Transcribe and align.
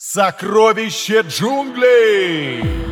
Сокровище 0.00 1.22
джунглей! 1.22 2.87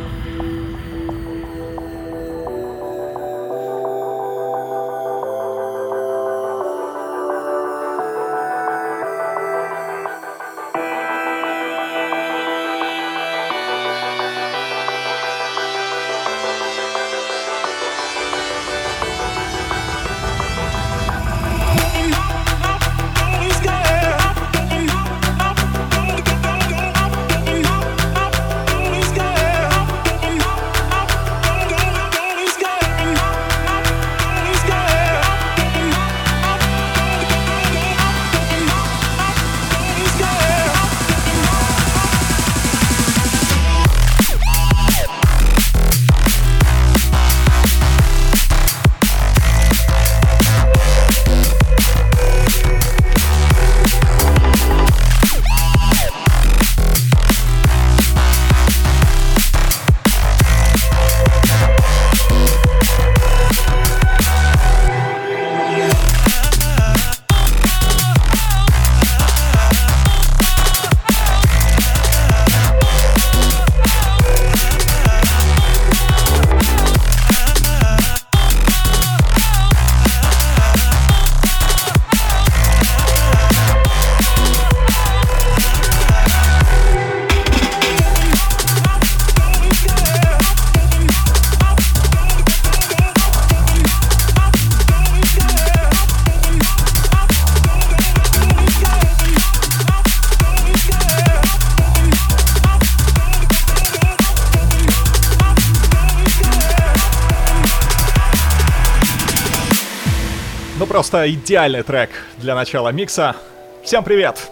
Просто 111.07 111.31
идеальный 111.31 111.83
трек 111.83 112.09
для 112.35 112.53
начала 112.53 112.89
микса. 112.89 113.33
Всем 113.81 114.03
привет! 114.03 114.51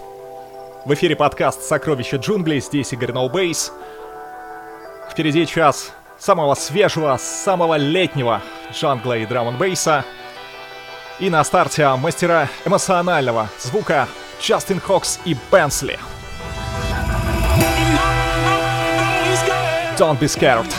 В 0.85 0.93
эфире 0.93 1.13
подкаст 1.17 1.63
«Сокровища 1.63 2.15
джунглей», 2.15 2.61
здесь 2.61 2.93
Игорь 2.93 3.11
Ноубейс. 3.11 3.73
No 3.73 5.11
Впереди 5.11 5.45
час 5.45 5.91
самого 6.17 6.55
свежего, 6.55 7.17
самого 7.19 7.75
летнего 7.75 8.41
джангла 8.71 9.17
и 9.17 9.25
драм 9.25 9.57
бейса 9.57 10.05
И 11.19 11.29
на 11.29 11.43
старте 11.43 11.89
мастера 11.95 12.47
эмоционального 12.63 13.49
звука 13.59 14.07
Джастин 14.41 14.79
Хокс 14.79 15.19
и 15.25 15.35
Бенсли. 15.51 15.99
Don't 19.97 20.17
be 20.17 20.29
scared. 20.29 20.73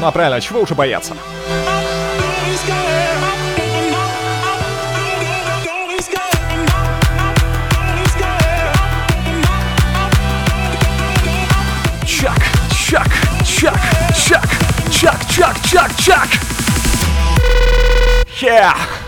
Ну 0.00 0.06
а 0.06 0.10
правильно, 0.10 0.40
чего 0.40 0.62
уже 0.62 0.74
бояться? 0.74 1.14
Chuck, 15.34 15.56
Chuck, 15.64 15.90
Chuck. 15.96 16.30
Yeah. 18.40 19.03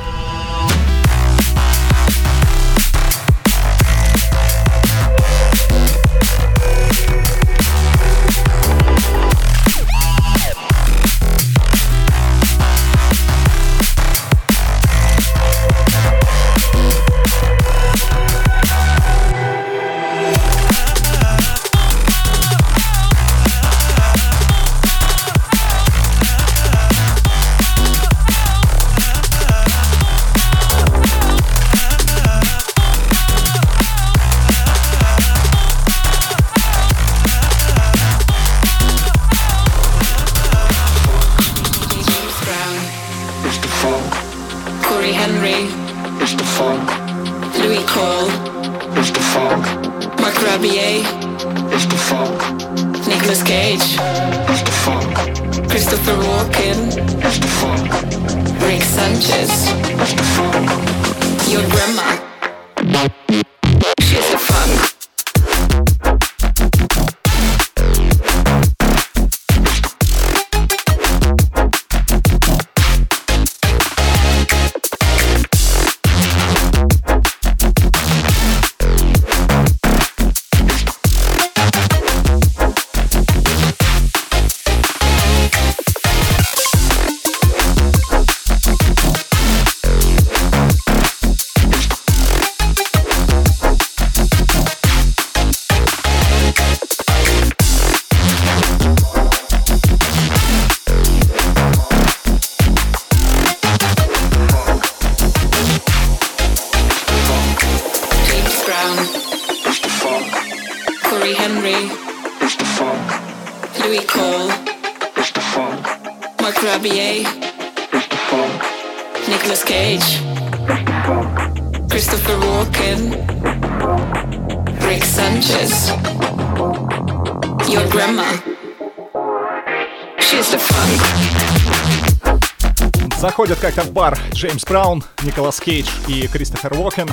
заходят 133.36 133.59
как-то 133.59 133.83
в 133.83 133.92
бар 133.92 134.18
Джеймс 134.33 134.65
Браун, 134.65 135.04
Николас 135.22 135.60
Кейдж 135.60 135.91
и 136.09 136.27
Кристофер 136.27 136.72
Уокен. 136.72 137.06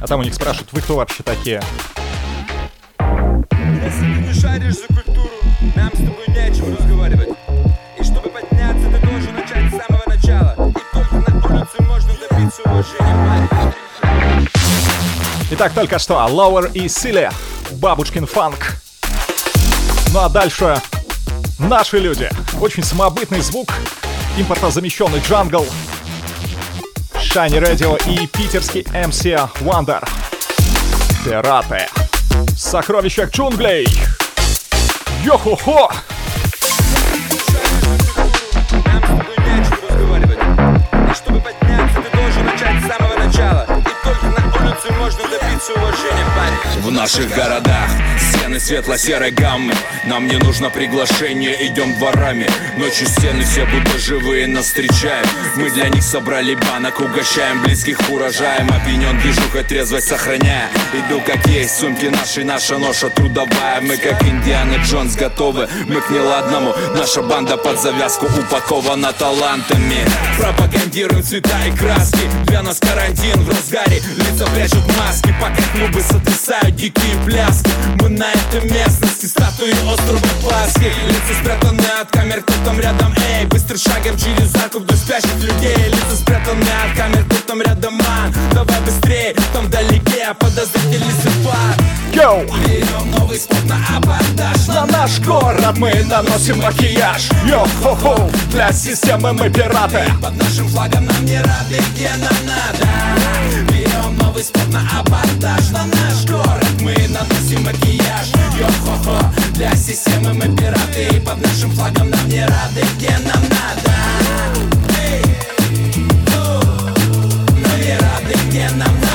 А 0.00 0.08
там 0.08 0.18
у 0.18 0.24
них 0.24 0.34
спрашивают, 0.34 0.72
вы 0.72 0.80
кто 0.80 0.96
вообще 0.96 1.22
такие? 1.22 1.62
Если 2.98 4.00
ты 4.00 4.06
не 4.06 4.34
шаришь 4.34 4.74
за 4.74 4.88
культуру, 4.88 5.30
нам 5.76 5.92
с 5.92 5.98
тобой 5.98 6.24
не 6.26 6.38
о 6.38 6.52
чем 6.52 6.76
разговаривать. 6.76 7.28
И 7.96 8.02
чтобы 8.02 8.28
подняться, 8.28 8.90
ты 8.90 9.06
должен 9.06 9.34
начать 9.34 9.70
с 9.70 9.86
самого 9.86 10.02
начала. 10.04 10.56
И 10.70 10.82
только 10.92 11.14
на 11.14 11.46
улице 11.46 11.82
можно 11.82 12.12
добиться 12.28 12.62
уважения. 12.64 13.48
Итак, 15.52 15.74
только 15.74 16.00
что 16.00 16.18
а 16.18 16.28
Lower 16.28 16.72
и 16.72 16.88
Силе, 16.88 17.30
Бабушкин 17.74 18.26
фанк. 18.26 18.78
Ну 20.12 20.18
а 20.18 20.28
дальше 20.28 20.82
наши 21.60 22.00
люди. 22.00 22.28
Очень 22.60 22.82
самобытный 22.82 23.42
звук, 23.42 23.68
импортозамещенный 24.36 25.20
джангл, 25.20 25.66
Shiny 27.14 27.60
Radio 27.60 27.96
и 28.08 28.26
питерский 28.26 28.82
MC 28.92 29.36
Wonder. 29.60 30.06
Пираты. 31.24 31.86
Сокровища 32.56 33.24
джунглей. 33.24 33.86
Йо-хо-хо! 35.24 35.90
Парень 46.36 46.82
В 46.82 46.90
наших 46.90 47.28
городах 47.34 47.88
стены 48.44 48.60
светло-серой 48.60 49.30
гаммы. 49.30 49.72
Нам 50.04 50.26
не 50.26 50.36
нужно 50.36 50.68
приглашение, 50.68 51.66
идем 51.66 51.94
дворами. 51.94 52.46
Ночью 52.76 53.06
стены 53.06 53.42
все 53.42 53.64
будто 53.64 53.98
живые 53.98 54.46
нас 54.46 54.66
встречают 54.66 55.26
Мы 55.56 55.70
для 55.70 55.88
них 55.88 56.02
собрали 56.02 56.54
банок, 56.54 57.00
угощаем 57.00 57.62
близких 57.62 57.98
урожаем. 58.10 58.68
Опьянен 58.68 59.18
движухой 59.20 59.64
трезвость 59.64 60.08
сохраняя. 60.08 60.68
Иду 60.92 61.22
как 61.26 61.46
есть, 61.46 61.78
сумки 61.78 62.06
наши, 62.06 62.44
наша 62.44 62.76
ноша 62.76 63.08
трудовая. 63.08 63.80
Мы 63.80 63.96
как 63.96 64.22
Индиана 64.22 64.76
Джонс 64.84 65.16
готовы, 65.16 65.66
мы 65.86 66.02
к 66.02 66.10
неладному. 66.10 66.74
Наша 66.94 67.22
банда 67.22 67.56
под 67.56 67.80
завязку 67.80 68.26
упакована 68.26 69.14
талантами. 69.14 70.04
Пропагандируем 70.38 71.22
цвета 71.22 71.64
и 71.66 71.74
краски. 71.74 72.28
Для 72.46 72.62
нас 72.62 72.78
карантин 72.78 73.40
в 73.40 73.48
разгаре. 73.48 74.02
Лица 74.16 74.46
прячут 74.54 74.84
маски, 74.98 75.34
пока 75.40 75.62
клубы 75.72 76.02
сотрясают 76.02 76.76
дикие 76.76 77.16
пляски. 77.24 77.70
Мы 78.00 78.10
на 78.10 78.33
этой 78.34 78.70
местности 78.70 79.26
статуи 79.26 79.72
острова 79.90 80.20
Пасхи 80.42 80.92
Лица 81.08 81.40
спрятаны 81.40 81.86
от 82.00 82.10
камер, 82.10 82.42
кто 82.42 82.52
там 82.64 82.80
рядом, 82.80 83.14
эй 83.30 83.46
Быстрым 83.46 83.78
шагом 83.78 84.16
через 84.16 84.54
арку 84.56 84.78
вдоль 84.78 84.96
спящих 84.96 85.34
людей. 85.40 85.76
Лица 85.88 86.16
спрятаны 86.16 86.60
от 86.60 86.96
камер, 86.96 87.24
кто 87.24 87.36
там 87.46 87.62
рядом, 87.62 87.94
ман 87.94 88.34
Давай 88.52 88.80
быстрее, 88.80 89.34
там 89.52 89.66
вдалеке 89.66 90.34
подозрительный 90.38 91.12
сепар 91.22 91.84
Йоу! 92.14 92.44
Берем 92.64 93.10
новый 93.10 93.36
спот 93.36 93.64
на 93.64 93.76
абордаж. 93.96 94.68
На 94.68 94.86
наш 94.86 95.18
город 95.20 95.76
мы 95.78 95.92
наносим 96.04 96.60
макияж. 96.60 97.28
Йо-хо-хо! 97.44 98.30
Для 98.50 98.72
системы 98.72 99.32
мы 99.32 99.50
пираты. 99.50 100.04
Под 100.22 100.36
нашим 100.36 100.68
флагом 100.68 101.06
нам 101.06 101.24
не 101.24 101.38
рады, 101.38 101.82
где 101.92 102.10
нам 102.10 102.36
надо 102.46 103.83
Берем 104.34 104.40
новый 104.40 104.44
спот 104.44 104.68
на 104.72 104.80
абордаж 104.98 105.70
На 105.70 105.86
наш 105.86 106.26
город. 106.26 106.66
Мы 106.80 106.94
наносим 107.08 107.64
макияж 107.64 108.32
Йо-хо-хо, 108.58 109.32
для 109.52 109.74
системы. 109.74 110.34
Мы 110.34 110.56
пираты 110.56 111.16
И 111.16 111.20
под 111.20 111.40
нашим 111.40 111.70
флагом 111.72 112.10
нам 112.10 112.28
не 112.28 112.40
рады, 112.40 112.82
где 112.96 113.10
нам 113.18 113.42
надо? 113.42 113.94
Нам 117.62 117.80
не 117.80 117.96
рады, 117.98 118.34
где 118.48 118.70
нам 118.70 118.94
надо 119.00 119.13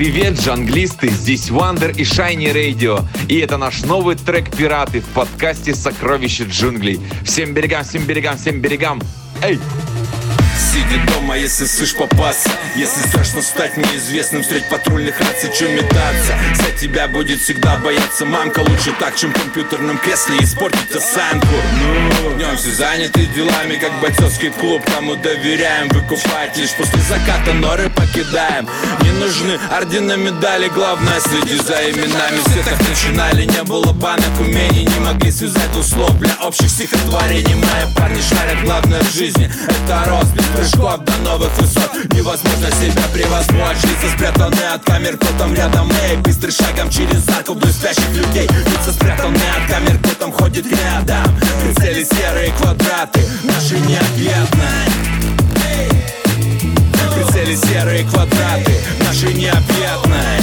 Привет, 0.00 0.40
джанглисты! 0.40 1.10
Здесь 1.10 1.50
Wonder 1.50 1.94
и 1.94 2.04
Shiny 2.04 2.54
Radio. 2.54 3.04
И 3.28 3.38
это 3.38 3.58
наш 3.58 3.82
новый 3.82 4.16
трек 4.16 4.50
«Пираты» 4.50 5.02
в 5.02 5.08
подкасте 5.08 5.74
«Сокровища 5.74 6.44
джунглей». 6.44 6.98
Всем 7.22 7.52
берегам, 7.52 7.84
всем 7.84 8.04
берегам, 8.06 8.38
всем 8.38 8.62
берегам! 8.62 9.02
Эй! 9.42 9.58
Сиди 10.90 11.00
дома, 11.12 11.36
если 11.36 11.66
слышь 11.66 11.94
попасться. 11.94 12.50
Если 12.74 13.00
страшно 13.06 13.42
стать 13.42 13.76
неизвестным 13.76 14.42
Встреть 14.42 14.68
патрульных 14.68 15.20
раций, 15.20 15.50
чем 15.56 15.72
метаться. 15.74 16.34
За 16.54 16.70
тебя 16.72 17.06
будет 17.06 17.40
всегда 17.40 17.76
бояться 17.76 18.24
мамка 18.24 18.60
Лучше 18.60 18.92
так, 18.98 19.14
чем 19.14 19.32
в 19.32 19.34
компьютерном 19.34 19.98
кресле 19.98 20.38
Испортить 20.40 20.90
осанку. 20.90 21.46
Ну, 21.80 22.34
днем 22.34 22.56
все 22.56 22.70
заняты 22.70 23.26
делами 23.26 23.76
Как 23.76 23.92
бойцовский 24.00 24.50
клуб, 24.50 24.82
кому 24.92 25.14
доверяем 25.16 25.88
Выкупать 25.88 26.56
лишь 26.56 26.72
после 26.72 27.00
заката 27.02 27.52
норы 27.52 27.88
покидаем. 27.90 28.68
Не 29.02 29.12
нужны 29.12 29.58
ордены, 29.70 30.16
медали 30.16 30.68
Главное, 30.68 31.20
следи 31.20 31.56
за 31.56 31.90
именами. 31.90 32.40
Все 32.48 32.62
так 32.64 32.80
начинали, 32.88 33.44
не 33.44 33.62
было 33.62 33.92
банок 33.92 34.40
умений 34.40 34.86
Не 34.86 35.00
могли 35.00 35.30
связать 35.30 35.76
услов 35.76 36.18
для 36.18 36.34
общих 36.42 36.68
стихотворений. 36.68 37.54
Мои 37.54 37.94
парни 37.96 38.20
шарят, 38.20 38.64
главное 38.64 39.00
в 39.02 39.14
жизни 39.14 39.50
Это 39.68 40.04
рост. 40.08 40.32
Без 40.34 40.44
прыжков 40.46 40.79
до 40.80 41.16
новых 41.24 41.50
высот. 41.58 41.90
Невозможно 42.14 42.70
себя 42.70 43.02
превозмочь. 43.12 43.82
Лица 43.82 44.14
спрятаны 44.14 44.62
от 44.74 44.84
камер, 44.84 45.16
кто 45.16 45.26
там 45.38 45.54
рядом 45.54 45.90
Эй, 46.08 46.16
быстрым 46.16 46.52
шагом 46.52 46.90
через 46.90 47.20
вдоль 47.54 47.72
спящих 47.72 48.08
людей. 48.10 48.48
Лица 48.48 48.92
спрятаны 48.92 49.36
от 49.36 49.70
камер, 49.70 49.98
кто 49.98 50.14
там 50.14 50.32
ходит 50.32 50.66
рядом. 50.66 51.38
Прицели 51.62 52.04
серые 52.04 52.52
квадраты, 52.52 53.20
наши 53.42 53.74
необъятные 53.80 54.86
Прицели 57.14 57.56
серые 57.56 58.04
квадраты, 58.04 58.72
наши 59.06 59.32
необъятные 59.34 60.40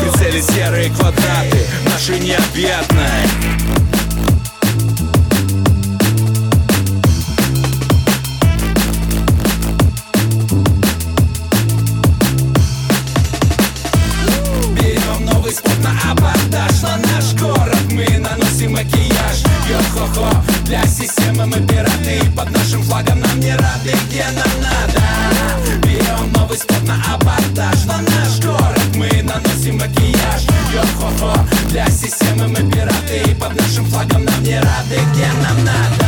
Прицели 0.00 0.40
серые 0.40 0.90
квадраты, 0.90 1.66
наши 1.86 2.18
необъятные 2.18 3.28
макияж. 18.74 19.38
Йо-хо-хо, 19.70 20.28
для 20.66 20.82
системы 20.86 21.46
мы 21.46 21.58
пираты 21.66 22.18
И 22.22 22.28
под 22.36 22.50
нашим 22.50 22.82
флагом 22.82 23.20
нам 23.20 23.40
не 23.40 23.52
рады, 23.52 23.92
где 24.06 24.24
нам 24.36 24.52
надо? 24.60 25.00
Берем 25.86 26.32
новый 26.32 26.58
спот 26.58 26.82
на 26.82 26.96
абордаж 27.14 27.84
На 27.86 27.98
наш 27.98 28.40
город 28.40 28.96
мы 28.96 29.08
наносим 29.22 29.78
макияж. 29.78 30.42
Йо-хо-хо, 30.74 31.32
для 31.70 31.86
системы 31.88 32.48
мы 32.48 32.70
пираты 32.70 33.22
И 33.30 33.34
под 33.34 33.58
нашим 33.58 33.86
флагом 33.86 34.24
нам 34.24 34.42
не 34.42 34.56
рады, 34.56 34.98
где 35.12 35.28
нам 35.42 35.64
надо? 35.64 36.04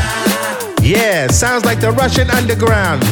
Yeah, 0.80 1.28
sounds 1.28 1.64
like 1.64 1.80
the 1.80 1.90
Russian 1.90 2.30
underground. 2.30 3.02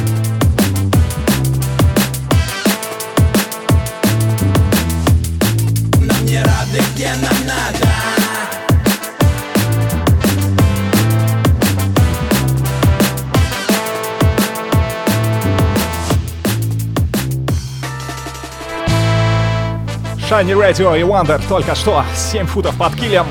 Shiny 20.34 20.52
Radio 20.54 20.98
и 20.98 21.02
Wonder 21.02 21.40
только 21.48 21.76
что 21.76 22.04
7 22.16 22.48
футов 22.48 22.76
под 22.76 22.96
килем. 22.96 23.24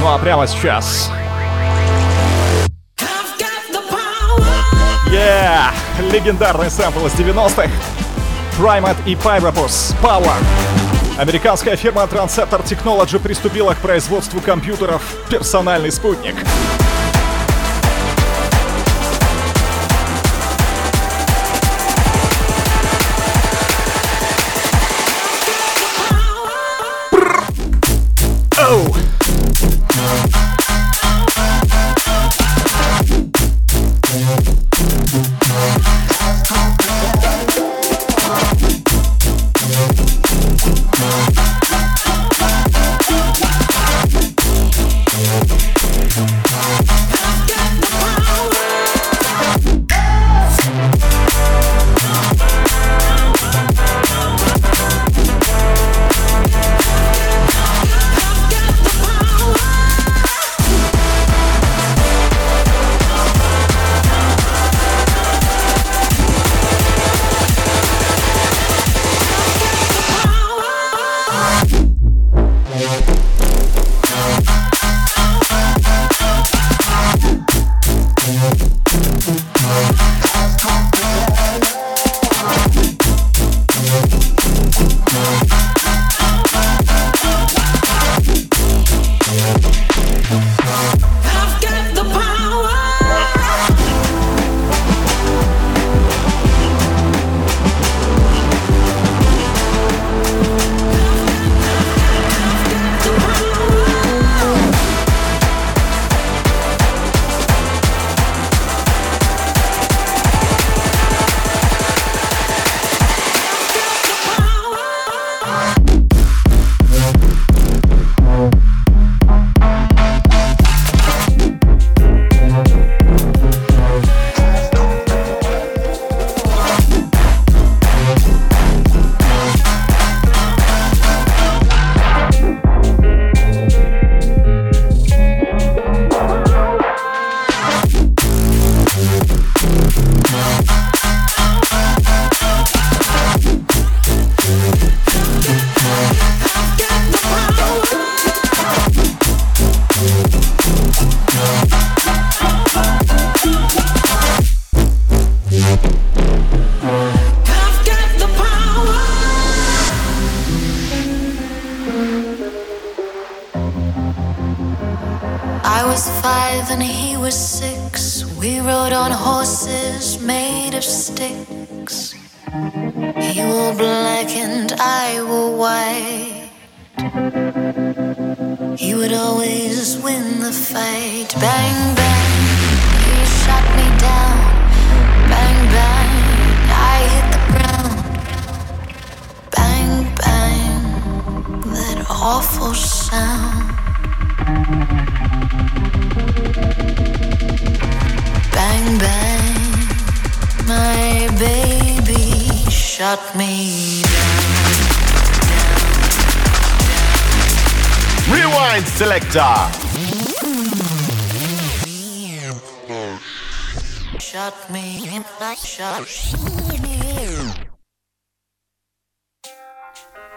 Ну 0.00 0.08
а 0.08 0.18
прямо 0.18 0.44
сейчас... 0.48 1.12
Yeah! 5.12 5.70
Легендарный 6.10 6.72
сэмпл 6.72 7.06
из 7.06 7.12
90-х. 7.12 7.70
Primate 8.58 8.96
и 9.06 9.14
Pyrapus 9.14 9.94
Power. 10.02 10.34
Американская 11.18 11.76
фирма 11.76 12.02
Transceptor 12.02 12.64
Technology 12.64 13.20
приступила 13.20 13.74
к 13.74 13.76
производству 13.76 14.40
компьютеров 14.40 15.00
«Персональный 15.30 15.92
спутник». 15.92 16.34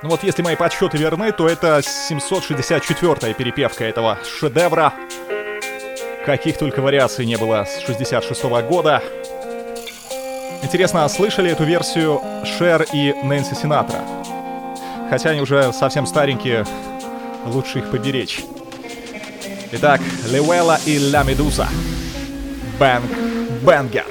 Ну 0.01 0.09
вот 0.09 0.23
если 0.23 0.41
мои 0.41 0.55
подсчеты 0.55 0.97
верны, 0.97 1.33
то 1.33 1.47
это 1.47 1.79
764-я 1.79 3.33
перепевка 3.33 3.83
этого 3.83 4.17
шедевра. 4.23 4.93
Каких 6.25 6.57
только 6.57 6.81
вариаций 6.81 7.25
не 7.25 7.37
было 7.37 7.65
с 7.65 7.85
66 7.85 8.45
-го 8.45 8.61
года. 8.65 9.03
Интересно, 10.63 11.07
слышали 11.09 11.51
эту 11.51 11.65
версию 11.65 12.21
Шер 12.45 12.85
и 12.93 13.13
Нэнси 13.23 13.55
Синатра? 13.55 13.99
Хотя 15.09 15.31
они 15.31 15.41
уже 15.41 15.73
совсем 15.73 16.05
старенькие, 16.05 16.65
лучше 17.45 17.79
их 17.79 17.91
поберечь. 17.91 18.45
Итак, 19.72 20.00
Левела 20.30 20.78
и 20.86 20.98
Ла 20.98 21.22
Медуза. 21.22 21.68
Бэнг 22.78 23.10
Бенгер. 23.62 24.06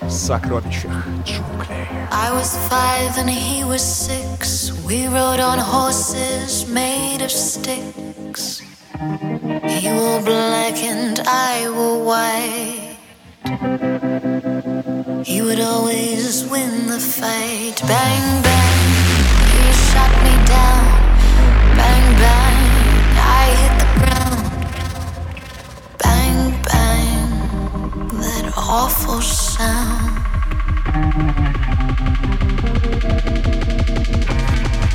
В 0.00 0.10
сокровищах 0.10 1.04
джунглей. 1.24 1.86
I 2.10 2.32
was 2.32 2.56
five 2.70 3.18
and 3.18 3.28
he 3.28 3.64
was 3.64 3.82
six. 3.82 4.72
We 4.86 5.06
rode 5.06 5.40
on 5.40 5.58
horses 5.58 6.66
made 6.66 7.20
of 7.22 7.30
sticks. 7.30 8.62
He 9.66 9.92
wore 9.92 10.22
black 10.22 10.82
and 10.82 11.20
I 11.26 11.68
wore 11.68 12.02
white. 12.04 12.96
He 15.24 15.42
would 15.42 15.60
always 15.60 16.44
win 16.46 16.86
the 16.86 16.98
fight. 16.98 17.80
Bang, 17.86 18.42
bang, 18.42 18.80
he 19.52 19.72
shot 19.90 20.12
me 20.24 20.34
down. 20.46 20.84
Bang, 21.76 22.06
bang, 22.22 22.58
I 23.16 23.44
hit 23.60 23.81
awful 28.72 29.20
sound. 29.20 30.16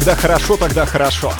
Когда 0.00 0.16
хорошо, 0.16 0.56
тогда 0.56 0.86
хорошо. 0.86 1.30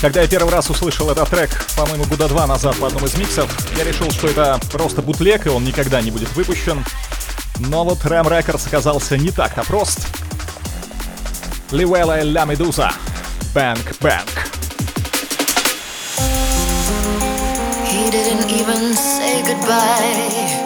Когда 0.00 0.22
я 0.22 0.26
первый 0.26 0.50
раз 0.50 0.68
услышал 0.70 1.08
этот 1.10 1.30
трек, 1.30 1.50
по-моему, 1.76 2.04
года 2.06 2.26
два 2.26 2.48
назад 2.48 2.76
в 2.76 2.84
одном 2.84 3.04
из 3.04 3.16
миксов, 3.16 3.48
я 3.78 3.84
решил, 3.84 4.10
что 4.10 4.26
это 4.26 4.58
просто 4.72 5.02
бутлег, 5.02 5.46
и 5.46 5.50
он 5.50 5.64
никогда 5.64 6.02
не 6.02 6.10
будет 6.10 6.34
выпущен. 6.34 6.84
Но 7.60 7.84
вот 7.84 7.98
Ram 8.00 8.26
Records 8.26 8.66
оказался 8.66 9.16
не 9.16 9.30
так-то 9.30 9.62
прост. 9.62 10.00
Ливела 11.70 12.20
и 12.20 12.28
Ла 12.28 12.44
Медуза. 12.44 12.90
Бэнк 13.54 14.00
Бэнк. 14.00 14.48
He 17.86 18.10
didn't 18.10 18.50
even 18.50 18.96
say 18.96 19.44
goodbye. 19.46 20.63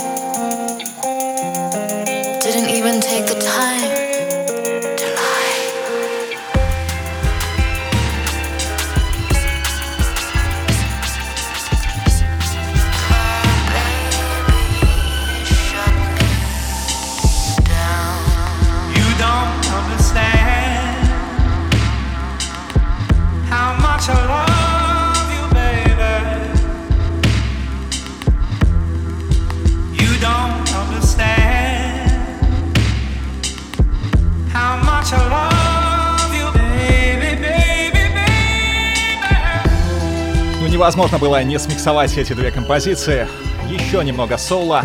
Невозможно 40.99 41.19
было 41.25 41.45
не 41.45 41.61
смиксовать 41.61 42.19
эти 42.19 42.33
две 42.33 42.51
композиции. 42.51 43.29
Еще 43.69 44.03
немного 44.03 44.37
соло. 44.37 44.83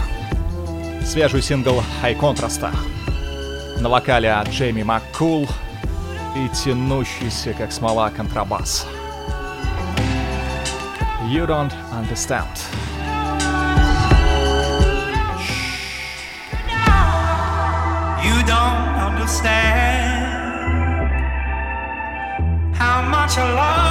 Свежий 1.04 1.42
сингл 1.42 1.82
High 2.04 2.20
Contrast. 2.20 2.70
На 3.80 3.90
вокале 3.90 4.32
Джейми 4.48 4.84
МакКул 4.84 5.50
и 6.36 6.50
тянущийся 6.50 7.54
как 7.54 7.72
смола 7.72 8.12
контрабас. 8.12 8.86
You 11.32 11.48
don't 11.48 11.74
understand. 11.92 12.46
You 18.24 18.46
don't 18.46 18.86
understand 19.00 19.64
much 23.10 23.38
I 23.38 23.54
love 23.54 23.83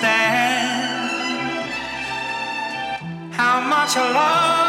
understand 0.00 1.70
how 3.32 3.60
much 3.60 3.96
I 3.96 4.12
love 4.12 4.67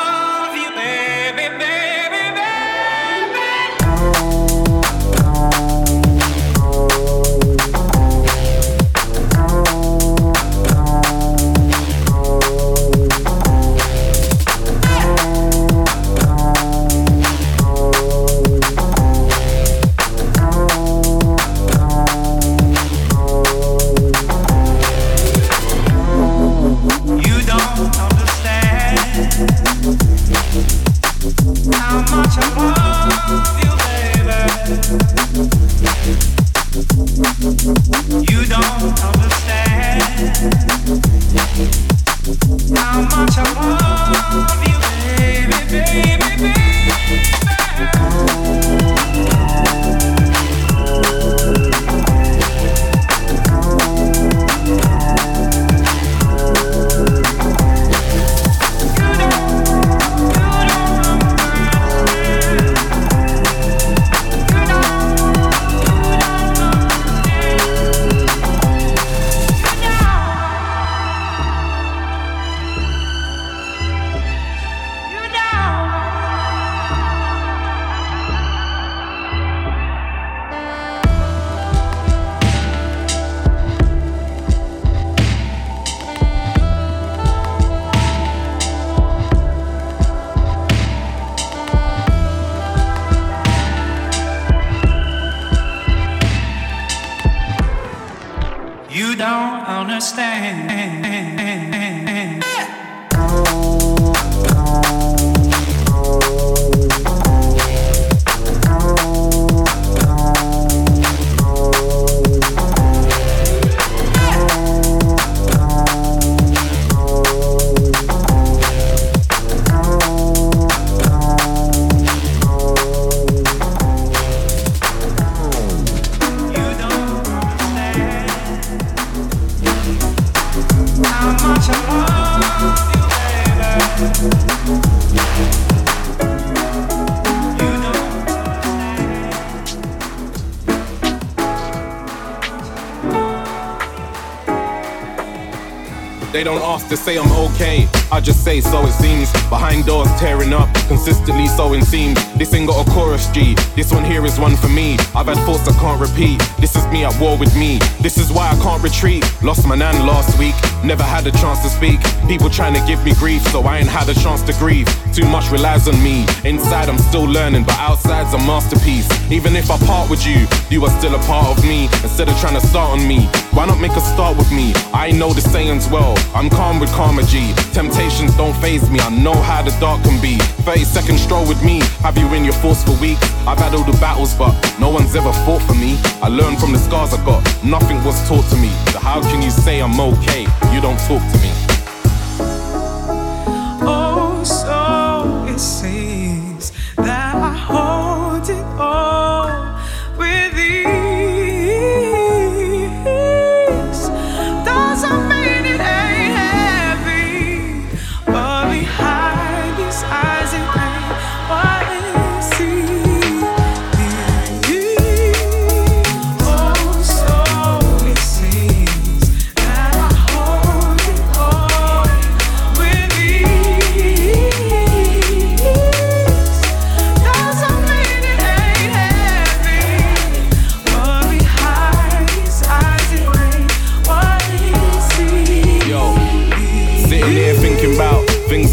They 146.40 146.46
don't 146.46 146.62
ask 146.62 146.88
to 146.88 146.96
say 146.96 147.18
I'm 147.18 147.30
okay. 147.52 147.86
I 148.14 148.22
just 148.22 148.46
say 148.46 148.62
so 148.62 148.86
it 148.86 148.94
seems. 148.94 149.30
Behind 149.50 149.86
doors 149.86 150.08
tearing 150.18 150.54
up, 150.54 150.74
consistently 150.88 151.48
sewing 151.48 151.84
seams. 151.84 152.16
This 152.38 152.54
ain't 152.54 152.70
got 152.70 152.88
a 152.88 152.90
chorus 152.92 153.28
G. 153.32 153.56
This 153.76 153.92
one 153.92 154.06
here 154.06 154.26
is 154.26 154.40
one 154.40 154.56
for 154.56 154.70
me. 154.70 154.94
I've 155.14 155.28
had 155.28 155.36
thoughts 155.46 155.68
I 155.68 155.78
can't 155.78 156.00
repeat. 156.00 156.40
This 156.58 156.78
is 156.78 156.88
me 156.94 157.04
at 157.04 157.20
war 157.20 157.38
with 157.38 157.54
me. 157.58 157.80
This 158.00 158.18
is 158.18 158.32
why 158.32 158.48
I 158.48 158.56
can't 158.64 158.82
retreat. 158.82 159.26
Lost 159.44 159.68
my 159.68 159.76
nan 159.76 160.08
last 160.08 160.40
week. 160.40 160.56
Never 160.84 161.04
had 161.04 161.28
a 161.28 161.32
chance 161.32 161.62
to 161.64 161.70
speak. 161.70 162.00
People 162.28 162.50
trying 162.50 162.74
to 162.74 162.86
give 162.88 163.04
me 163.04 163.14
grief, 163.16 163.42
so 163.48 163.62
I 163.64 163.80
ain't 163.80 163.90
had 163.90 164.08
a 164.08 164.14
chance 164.14 164.42
to 164.44 164.54
grieve. 164.54 164.88
Too 165.14 165.26
much 165.26 165.52
relies 165.52 165.88
on 165.88 166.02
me. 166.02 166.26
Inside 166.46 166.88
I'm 166.88 166.98
still 166.98 167.26
learning, 167.26 167.64
but 167.64 167.78
outside's 167.80 168.34
a 168.34 168.38
masterpiece. 168.38 169.10
Even 169.32 169.56
if 169.56 169.70
I 169.70 169.78
part 169.86 170.10
with 170.10 170.26
you, 170.26 170.48
you 170.70 170.84
are 170.86 170.92
still 171.00 171.16
a 171.16 171.20
part 171.28 171.58
of 171.58 171.64
me. 171.66 171.86
Instead 172.04 172.30
of 172.30 172.40
trying 172.40 172.60
to 172.60 172.66
start 172.66 172.92
on 172.98 173.08
me, 173.08 173.26
why 173.52 173.66
not 173.66 173.80
make 173.80 173.92
a 173.92 174.02
start 174.02 174.38
with 174.38 174.52
me? 174.52 174.74
I 174.94 175.12
know 175.12 175.34
the 175.34 175.42
sayings 175.42 175.88
well. 175.90 176.16
I'm 176.34 176.50
calm 176.50 176.80
with 176.80 176.92
karma 176.94 177.24
G. 177.24 177.54
Temptations 177.74 178.36
don't 178.38 178.56
phase 178.62 178.90
me. 178.90 179.00
I 179.00 179.10
know 179.10 179.36
how 179.36 179.62
the 179.62 179.72
dark 179.80 180.02
can 180.04 180.22
be. 180.22 180.38
30 180.64 180.84
second 180.86 181.20
stroll 181.20 181.48
with 181.48 181.62
me. 181.64 181.82
Have 182.02 182.18
you 182.18 182.32
in 182.34 182.46
your 182.46 182.54
force 182.54 182.84
for 182.84 182.96
weeks? 183.02 183.24
I've 183.46 183.58
had 183.58 183.74
all 183.74 183.84
the 183.84 183.98
battles, 184.00 184.34
but 184.36 184.54
no 184.80 184.90
one's 184.90 185.16
ever 185.16 185.34
fought 185.46 185.62
for 185.64 185.76
me. 185.76 185.98
I 186.22 186.30
learned 186.30 186.60
from 186.60 186.72
the 186.72 186.80
scars 186.80 187.14
I 187.14 187.24
got. 187.26 187.44
Nothing 187.64 188.04
was 188.04 188.16
taught 188.28 188.46
to 188.50 188.56
me. 188.56 188.70
So 188.92 189.00
how 189.00 189.22
can 189.22 189.42
you 189.42 189.52
say 189.52 189.82
I'm 189.82 190.00
okay? 190.00 190.46
You 190.72 190.80
don't 190.82 191.00
talk 191.00 191.22
to 191.32 191.38
me. 191.40 191.49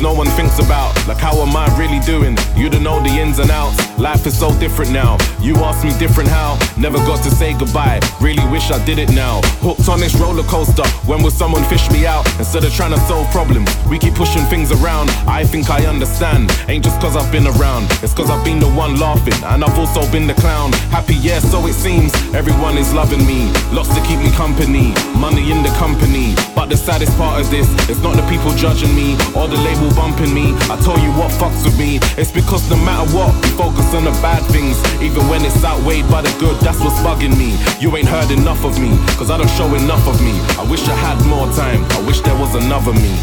No 0.07 0.15
one 0.15 0.29
thinks 0.39 0.61
about. 0.61 0.95
Like, 1.09 1.19
how 1.19 1.35
am 1.43 1.57
I 1.57 1.67
really 1.77 1.99
doing? 2.07 2.39
You 2.55 2.71
don't 2.71 2.85
know 2.85 3.03
the 3.03 3.11
ins 3.11 3.41
and 3.41 3.51
outs. 3.51 3.77
Life 3.99 4.25
is 4.25 4.39
so 4.39 4.57
different 4.61 4.93
now. 4.93 5.19
You 5.41 5.57
ask 5.57 5.83
me 5.85 5.91
different 5.99 6.29
how. 6.29 6.57
Never 6.79 6.99
got 6.99 7.25
to 7.25 7.31
say 7.31 7.59
goodbye. 7.59 7.99
Really 8.21 8.47
wish 8.47 8.71
I 8.71 8.79
did 8.85 8.99
it 9.01 9.11
now. 9.11 9.41
Hooked 9.67 9.89
on 9.89 9.99
this 9.99 10.15
roller 10.15 10.45
coaster. 10.45 10.87
When 11.11 11.25
will 11.25 11.33
someone 11.33 11.65
fish 11.65 11.91
me 11.91 12.07
out? 12.07 12.25
Instead 12.39 12.63
of 12.63 12.73
trying 12.73 12.93
to 12.93 13.01
solve 13.11 13.29
problems, 13.33 13.69
we 13.91 13.99
keep 13.99 14.15
pushing 14.15 14.45
things 14.53 14.71
around. 14.71 15.11
I 15.27 15.43
think 15.43 15.71
I 15.71 15.87
understand. 15.87 16.53
Ain't 16.69 16.85
just 16.85 17.01
cause 17.01 17.17
I've 17.17 17.33
been 17.33 17.49
around. 17.49 17.91
It's 18.05 18.15
cause 18.15 18.31
I've 18.31 18.45
been 18.45 18.61
the 18.61 18.71
one 18.85 19.01
laughing. 19.01 19.41
And 19.51 19.65
I've 19.65 19.77
also 19.77 20.09
been 20.13 20.29
the 20.29 20.35
clown. 20.35 20.71
Happy, 20.95 21.17
yeah, 21.17 21.41
so 21.41 21.67
it 21.67 21.75
seems. 21.75 22.15
Everyone 22.33 22.79
is 22.79 22.95
loving 22.95 23.27
me. 23.27 23.51
Lots 23.73 23.91
to 23.97 24.01
keep 24.07 24.21
me 24.21 24.31
company. 24.39 24.95
Money 25.19 25.51
in 25.51 25.65
the 25.65 25.73
company. 25.83 26.37
But 26.55 26.67
the 26.67 26.77
saddest 26.77 27.17
part 27.19 27.41
of 27.41 27.51
this 27.51 27.67
is 27.91 27.99
not 28.03 28.15
the 28.15 28.27
people 28.31 28.53
judging 28.55 28.95
me 28.95 29.15
or 29.35 29.49
the 29.49 29.59
label 29.67 29.96
bumping 29.97 30.33
me. 30.33 30.53
I 30.69 30.77
tell 30.85 30.99
you 31.01 31.11
what 31.17 31.33
fucks 31.33 31.65
with 31.65 31.79
me. 31.79 31.99
It's 32.21 32.31
because 32.31 32.69
no 32.71 32.77
matter 32.77 33.09
what, 33.17 33.35
we 33.43 33.49
focus 33.57 33.89
on 33.95 34.05
the 34.05 34.15
bad 34.21 34.45
things. 34.53 34.77
Even 35.03 35.27
when 35.29 35.45
it's 35.45 35.65
outweighed 35.65 36.09
by 36.09 36.21
the 36.23 36.31
good, 36.39 36.61
that's 36.61 36.79
what's 36.79 37.01
bugging 37.01 37.37
me. 37.37 37.57
You 37.81 37.97
ain't 37.97 38.09
heard 38.09 38.31
enough 38.31 38.63
of 38.65 38.79
me, 38.79 38.93
cause 39.17 39.31
I 39.31 39.39
don't 39.39 39.51
show 39.57 39.67
enough 39.75 40.07
of 40.07 40.21
me. 40.21 40.37
I 40.61 40.65
wish 40.71 40.87
I 40.87 40.95
had 40.95 41.19
more 41.27 41.49
time. 41.57 41.83
I 41.97 42.07
wish 42.07 42.21
there 42.21 42.39
was 42.39 42.55
another 42.55 42.93
me. 42.93 43.15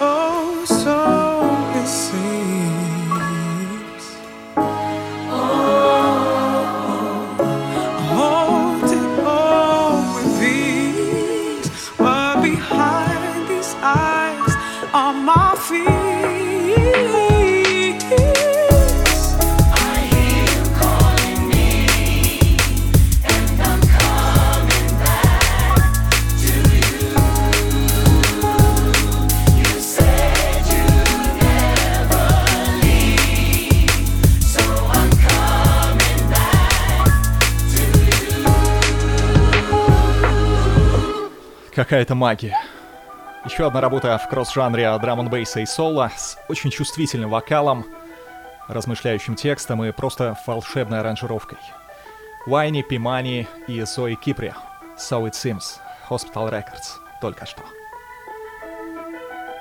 Oh, 0.00 0.64
so 0.66 1.27
Какая-то 41.78 42.16
магия. 42.16 42.58
Еще 43.44 43.64
одна 43.64 43.80
работа 43.80 44.18
в 44.18 44.28
кросс-жанре 44.28 44.98
драм 44.98 45.20
н 45.20 45.32
и 45.32 45.44
соло 45.64 46.10
с 46.16 46.36
очень 46.48 46.72
чувствительным 46.72 47.30
вокалом, 47.30 47.86
размышляющим 48.66 49.36
текстом 49.36 49.84
и 49.84 49.92
просто 49.92 50.36
волшебной 50.44 50.98
аранжировкой. 50.98 51.58
Вайни, 52.46 52.82
Пимани 52.82 53.46
и 53.68 53.80
Зои 53.82 54.16
Кипри. 54.16 54.54
So 54.96 55.24
It 55.28 55.34
Seems. 55.34 55.78
Hospital 56.10 56.50
Records. 56.50 56.98
Только 57.20 57.46
что. 57.46 57.62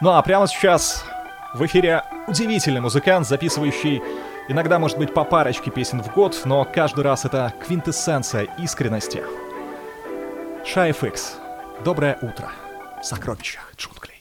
Ну 0.02 0.10
а 0.10 0.22
прямо 0.24 0.48
сейчас 0.48 1.06
в 1.54 1.64
эфире 1.68 2.02
удивительный 2.28 2.82
музыкант, 2.82 3.28
записывающий 3.28 4.02
иногда, 4.48 4.80
может 4.80 4.98
быть, 4.98 5.14
по 5.14 5.24
парочке 5.24 5.70
песен 5.70 6.02
в 6.02 6.12
год, 6.16 6.42
но 6.46 6.66
каждый 6.66 7.04
раз 7.04 7.26
это 7.26 7.54
квинтэссенция 7.64 8.48
искренности. 8.58 9.22
Шайфикс. 10.66 11.36
Доброе 11.86 12.18
утро 12.24 12.52
в 13.00 13.06
сокровищах 13.06 13.72
джунглей. 13.78 14.17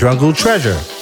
Drungle 0.00 0.32
Treasure. 0.32 0.99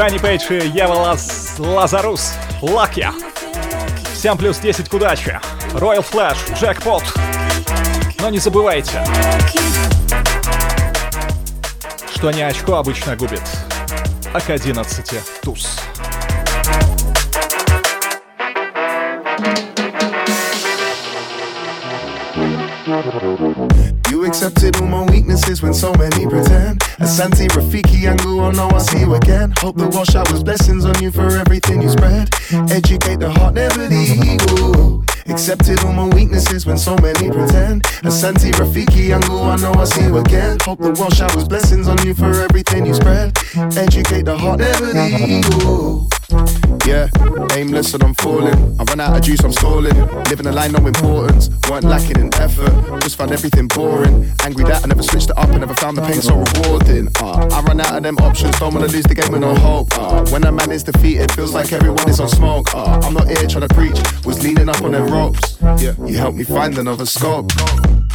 Дани 0.00 0.16
Пейдж 0.16 0.50
и 0.50 0.66
Ева 0.66 0.94
Лаз... 0.94 1.56
Лазарус. 1.58 2.32
Lucky. 2.62 3.06
Всем 4.14 4.38
плюс 4.38 4.56
10 4.56 4.88
к 4.88 4.94
удаче. 4.94 5.38
Royal 5.74 6.02
Flash, 6.02 6.38
джекпот. 6.58 7.02
Но 8.18 8.30
не 8.30 8.38
забывайте, 8.38 9.04
что 12.14 12.30
не 12.30 12.40
очко 12.40 12.76
обычно 12.76 13.14
губит, 13.14 13.42
а 14.32 14.40
к 14.40 14.48
11 14.48 15.20
туз. 15.42 15.68
You 24.08 24.24
accepted 24.24 24.80
all 24.80 24.86
my 24.86 25.04
weaknesses 25.10 25.62
when 25.62 25.74
so 25.74 25.92
many. 25.98 26.19
Asante, 27.10 27.48
Rafiki, 27.48 28.06
Angu, 28.06 28.40
oh 28.40 28.52
no, 28.52 28.68
I'll 28.68 28.78
see 28.78 29.00
you 29.00 29.14
again. 29.16 29.52
Hope 29.58 29.76
the 29.76 29.88
wash 29.88 30.14
was 30.30 30.44
blessings 30.44 30.84
on 30.84 30.94
you 31.02 31.10
for 31.10 31.26
everything 31.26 31.82
you 31.82 31.88
spread. 31.88 32.32
Educate 32.70 33.18
the 33.18 33.28
heart, 33.28 33.54
never 33.54 33.88
the 33.88 34.02
ego. 34.30 35.02
Accepted 35.26 35.84
all 35.84 35.92
my 35.92 36.06
weaknesses 36.14 36.66
when 36.66 36.78
so 36.78 36.96
many 36.98 37.28
pretend. 37.28 37.82
Asante, 38.06 38.52
Rafiki, 38.52 39.10
Angu, 39.10 39.42
I 39.42 39.56
know 39.56 39.72
I'll 39.72 39.86
see 39.86 40.04
you 40.04 40.18
again. 40.18 40.58
Hope 40.62 40.78
the 40.78 40.92
world 40.92 41.12
showers 41.12 41.48
blessings 41.48 41.88
on 41.88 41.98
you 42.06 42.14
for 42.14 42.30
everything 42.30 42.86
you 42.86 42.94
spread. 42.94 43.36
Educate 43.76 44.22
the 44.22 44.38
heart, 44.38 44.60
never 44.60 44.86
the 44.86 45.08
ego. 45.28 46.06
Yeah, 46.90 47.08
aimless 47.54 47.94
and 47.94 48.02
I'm 48.02 48.14
falling. 48.14 48.52
I 48.80 48.82
run 48.82 48.98
out 48.98 49.16
of 49.16 49.22
juice, 49.22 49.44
I'm 49.44 49.52
stalling. 49.52 49.94
Living 50.24 50.46
a 50.46 50.50
line, 50.50 50.72
no 50.72 50.84
importance. 50.84 51.48
Weren't 51.70 51.84
lacking 51.84 52.18
in 52.18 52.34
effort, 52.34 53.00
just 53.00 53.14
found 53.14 53.30
everything 53.30 53.68
boring. 53.68 54.28
Angry 54.42 54.64
that 54.64 54.82
I 54.82 54.88
never 54.88 55.04
switched 55.04 55.30
it 55.30 55.38
up, 55.38 55.50
I 55.50 55.58
never 55.58 55.74
found 55.74 55.98
the 55.98 56.02
pain 56.02 56.20
so 56.20 56.34
rewarding. 56.34 57.06
Uh, 57.22 57.48
I 57.52 57.60
run 57.62 57.80
out 57.80 57.94
of 57.94 58.02
them 58.02 58.16
options, 58.18 58.58
don't 58.58 58.74
wanna 58.74 58.88
lose 58.88 59.04
the 59.04 59.14
game 59.14 59.30
with 59.30 59.40
no 59.40 59.54
hope. 59.54 59.96
Uh, 59.96 60.26
when 60.30 60.42
a 60.42 60.50
man 60.50 60.72
is 60.72 60.82
defeated, 60.82 61.30
feels 61.30 61.54
like 61.54 61.72
everyone 61.72 62.10
is 62.10 62.18
on 62.18 62.28
smoke. 62.28 62.74
Uh, 62.74 62.98
I'm 63.04 63.14
not 63.14 63.28
here 63.28 63.46
trying 63.46 63.68
to 63.68 63.72
preach, 63.72 64.00
was 64.24 64.42
leaning 64.42 64.68
up 64.68 64.82
on 64.82 64.90
them 64.90 65.06
ropes. 65.06 65.58
Yeah, 65.62 65.94
you 66.04 66.18
helped 66.18 66.38
me 66.38 66.42
find 66.42 66.76
another 66.76 67.06
scope. 67.06 67.52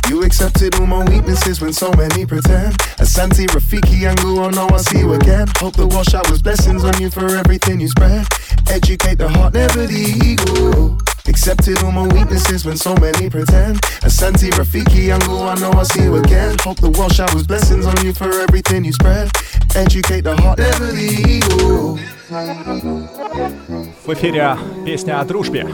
You 0.09 0.23
accepted 0.23 0.75
all 0.75 0.85
my 0.85 1.03
weaknesses 1.05 1.61
when 1.61 1.73
so 1.73 1.91
many 1.93 2.25
pretend. 2.25 2.77
Asante, 2.99 3.47
Rafiki, 3.47 4.07
and 4.07 4.17
Gu, 4.19 4.39
oh 4.39 4.49
no, 4.49 4.67
I'll 4.67 4.79
see 4.79 4.99
you 4.99 5.13
again. 5.13 5.47
Hope 5.57 5.75
the 5.75 5.87
wash 5.87 6.13
out 6.13 6.29
was 6.29 6.41
blessings 6.41 6.83
on 6.83 7.01
you 7.01 7.09
for 7.09 7.25
everything 7.25 7.79
you 7.79 7.87
spread. 7.87 8.27
Educate 8.69 9.15
the 9.15 9.27
heart, 9.27 9.53
never 9.53 9.87
the 9.87 9.95
ego. 10.23 10.97
Accepted 11.27 11.83
all 11.83 11.91
my 11.91 12.07
weaknesses 12.07 12.65
when 12.65 12.77
so 12.77 12.95
many 12.95 13.29
pretend. 13.29 13.81
Asante, 14.03 14.49
Rafiki, 14.51 15.13
and 15.13 15.23
Gu, 15.25 15.37
I 15.37 15.55
know 15.55 15.71
I'll 15.71 15.85
see 15.85 16.03
you 16.03 16.15
again. 16.15 16.55
Hope 16.63 16.77
the 16.77 16.89
out 17.19 17.33
was 17.33 17.47
blessings 17.47 17.85
on 17.85 18.05
you 18.05 18.13
for 18.13 18.29
everything 18.29 18.85
you 18.85 18.93
spread. 18.93 19.29
Educate 19.75 20.21
the 20.21 20.35
heart, 20.35 20.59
never 20.59 20.91
the 20.91 21.09
ego. 21.27 21.97
В 24.05 24.13
эфире 24.13 24.57
песня 24.85 25.19
о 25.19 25.25
дружбе. 25.25 25.67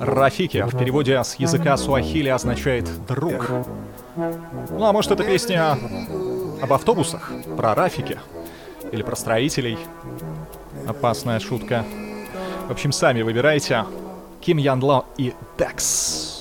Рафики 0.00 0.62
в 0.62 0.76
переводе 0.78 1.22
с 1.22 1.34
языка 1.36 1.76
суахили 1.76 2.28
означает 2.28 2.88
«друг». 3.06 3.50
Ну 4.16 4.84
а 4.84 4.92
может 4.92 5.10
это 5.10 5.24
песня 5.24 5.78
об 6.62 6.72
автобусах, 6.72 7.32
про 7.56 7.74
Рафики 7.74 8.18
или 8.92 9.02
про 9.02 9.16
строителей. 9.16 9.78
Опасная 10.86 11.40
шутка. 11.40 11.84
В 12.68 12.72
общем, 12.72 12.92
сами 12.92 13.22
выбирайте. 13.22 13.84
Ким 14.43 14.57
Ян 14.57 14.81
Ло 14.83 15.05
и 15.17 15.33
Декс. 15.57 16.35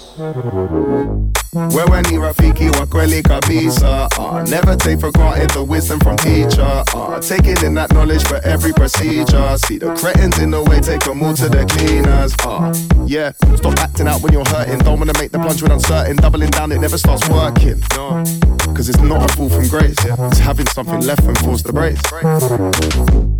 Wewe 1.55 2.03
ni 2.11 2.19
rafiki 2.19 2.69
wa 2.69 2.87
kweli 2.87 3.23
kabisa 3.23 4.09
uh, 4.19 4.43
Never 4.51 4.77
take 4.77 4.99
for 5.01 5.13
granted 5.13 5.51
the 5.51 5.63
wisdom 5.63 6.01
from 6.01 6.17
teacher 6.17 6.85
uh, 6.95 7.21
Taking 7.21 7.57
in 7.65 7.75
that 7.75 7.93
knowledge 7.93 8.25
for 8.25 8.41
every 8.45 8.73
procedure 8.73 9.57
See 9.59 9.79
the 9.79 9.95
cretins 9.95 10.39
in 10.39 10.51
the 10.51 10.63
way, 10.63 10.81
take 10.81 11.05
them 11.05 11.23
all 11.23 11.35
to 11.35 11.49
the 11.49 11.65
cleaners 11.67 12.35
uh, 12.45 12.75
Yeah, 13.07 13.33
stop 13.57 13.79
acting 13.79 14.09
out 14.09 14.21
when 14.21 14.33
you're 14.33 14.45
hurting 14.45 14.79
Don't 14.79 14.99
wanna 14.99 15.17
make 15.19 15.31
the 15.31 15.39
plunge 15.39 15.63
when 15.63 15.71
uncertain 15.71 16.17
Doubling 16.17 16.51
down, 16.51 16.73
it 16.73 16.81
never 16.81 16.99
starts 16.99 17.29
working 17.29 17.81
no. 17.97 18.25
Cause 18.75 18.89
it's 18.89 19.01
not 19.01 19.31
a 19.31 19.35
fall 19.35 19.49
from 19.49 19.69
grace 19.69 19.97
It's 20.05 20.39
having 20.39 20.67
something 20.67 21.01
left 21.01 21.23
and 21.23 21.39
force 21.39 21.63
the 21.63 21.73
brace 21.73 22.03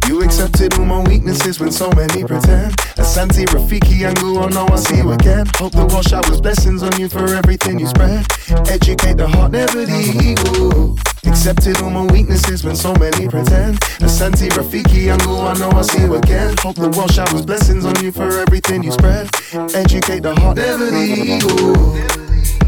you 0.08 0.22
accepted 0.22 0.74
all 0.78 0.86
my 0.86 1.02
weaknesses 1.02 1.60
when 1.60 1.72
so 1.72 1.90
many 1.92 2.24
pretend 2.24 2.76
Asante, 2.98 3.46
Rafiki, 3.48 4.06
and 4.08 4.18
Gu, 4.20 4.38
oh 4.38 4.48
no, 4.48 4.66
I'll 4.68 4.78
see 4.78 4.98
you 4.98 5.12
again 5.12 5.46
Hope 5.56 5.74
the 5.74 5.86
wash 5.86 6.12
was 6.30 6.42
blessings 6.42 6.84
on 6.84 7.00
you 7.00 7.10
for 7.10 7.26
everything 7.36 7.80
you 7.80 7.88
spread 7.88 8.26
Educate 8.68 9.18
the 9.18 9.28
heart, 9.28 9.52
never 9.52 9.86
the 9.86 10.00
ego. 10.24 10.96
Accepted 11.26 11.82
all 11.82 11.90
my 11.90 12.06
weaknesses 12.12 12.64
when 12.64 12.76
so 12.76 12.94
many 12.96 13.28
pretend. 13.28 13.80
Asante, 14.00 14.50
Rafiki, 14.50 15.10
oh, 15.10 15.14
I 15.14 15.18
know 15.26 15.48
I 15.48 15.54
know 15.58 15.70
I'll 15.70 15.84
see 15.84 16.02
you 16.02 16.16
again. 16.16 16.56
Hope 16.60 16.76
the 16.76 16.90
world 16.90 17.12
showers 17.12 17.46
blessings 17.46 17.86
on 17.86 17.96
you 18.04 18.12
for 18.12 18.28
everything 18.40 18.84
you 18.84 18.92
spread. 18.92 19.30
Educate 19.74 20.22
the 20.22 20.36
heart, 20.36 20.58
never 20.58 20.92
the 20.92 21.04
ego. 21.04 22.63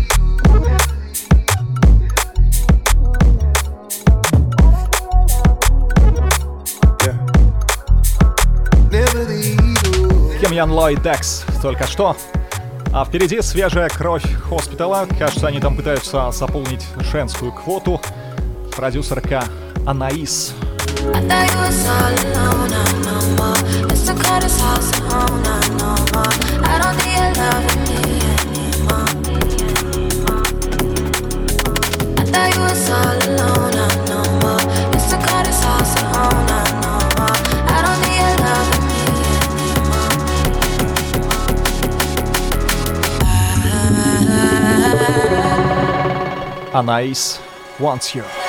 Ян 10.51 10.71
Лой 10.71 10.95
Декс 10.95 11.45
только 11.61 11.87
что 11.87 12.15
А 12.93 13.05
впереди 13.05 13.41
свежая 13.41 13.89
кровь 13.89 14.25
хоспитала. 14.43 15.07
Кажется, 15.17 15.47
они 15.47 15.59
там 15.59 15.75
пытаются 15.75 16.31
заполнить 16.31 16.85
женскую 17.11 17.51
квоту. 17.51 18.01
Продюсерка 18.75 19.45
Анаис. 19.85 20.53
all 32.95 33.17
alone, 33.27 33.84
A 46.75 46.83
nice 46.83 47.39
once 47.79 48.05
here. 48.05 48.44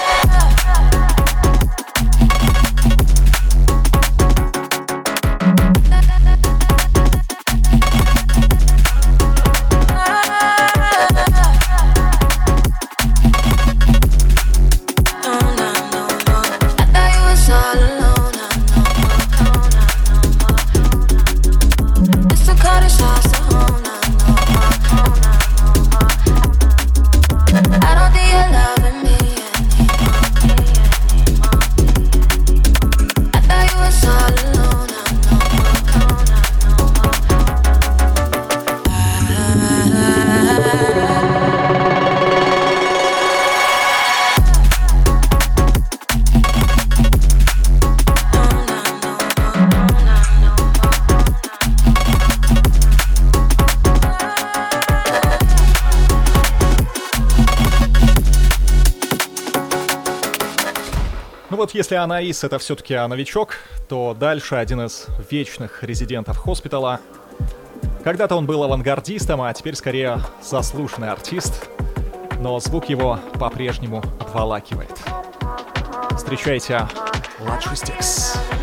Если 61.77 61.95
Анаис 61.97 62.43
это 62.43 62.59
все-таки 62.59 62.95
новичок, 63.07 63.59
то 63.89 64.17
дальше 64.19 64.55
один 64.55 64.81
из 64.81 65.07
вечных 65.31 65.85
резидентов 65.85 66.39
хоспитала. 66.39 67.01
Когда-то 68.03 68.37
он 68.37 68.47
был 68.47 68.63
авангардистом, 68.65 69.43
а 69.43 69.53
теперь 69.53 69.75
скорее 69.75 70.21
заслуженный 70.43 71.11
артист, 71.11 71.69
но 72.39 72.59
звук 72.61 72.89
его 72.89 73.21
по-прежнему 73.39 74.03
обволакивает. 74.19 74.99
Встречайте 76.17 76.89
Ладжистикс. 77.41 78.33
Стикс. 78.33 78.56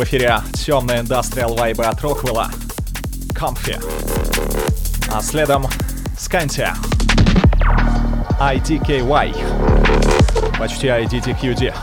В 0.00 0.04
эфире 0.04 0.40
темная 0.54 1.00
индастриал 1.00 1.54
вайбы 1.54 1.84
от 1.84 2.00
Роквелла. 2.00 2.50
Comfy. 3.34 3.78
А 5.12 5.20
следом 5.20 5.66
Сканти. 6.18 6.66
IDKY. 8.40 9.34
Почти 10.58 10.86
IDTQD. 10.86 11.74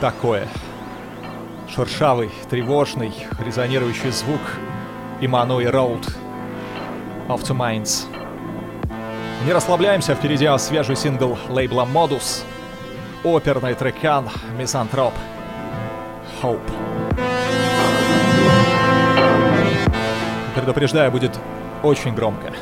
Такое. 0.00 0.48
Шершавый, 1.74 2.30
тревожный, 2.48 3.12
резонирующий 3.38 4.10
звук 4.10 4.40
Имануи 5.20 5.66
Роуд 5.66 6.06
of 7.28 7.42
the 7.42 7.56
Minds. 7.56 8.06
Не 9.44 9.52
расслабляемся, 9.52 10.14
впереди 10.14 10.48
свежий 10.58 10.96
сингл 10.96 11.38
лейбла 11.48 11.82
Modus, 11.84 12.42
оперный 13.22 13.74
трекан 13.74 14.28
Мизантроп 14.58 15.14
Hope. 16.42 16.60
Предупреждаю, 20.54 21.10
будет 21.10 21.38
очень 21.82 22.14
громко. 22.14 22.52